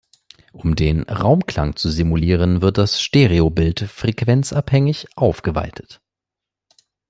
[0.51, 6.01] Um den Raumklang zu simulieren wird das Stereo-Bild frequenzabhängig aufgeweitet.